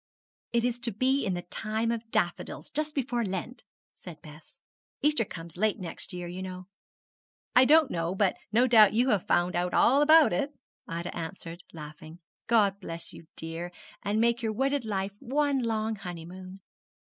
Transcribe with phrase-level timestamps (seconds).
[0.51, 3.63] 'It is to be in the time of daffodils, just before Lent,'
[3.97, 4.57] said Bess;
[5.03, 6.65] 'Easter comes late next year, you know.'
[7.55, 10.55] 'I don't know; but no doubt you have found out all about it,'
[10.87, 12.17] Ida answered, laughing.
[12.47, 16.61] 'God bless you, dear, and make your wedded life one long honeymoon!'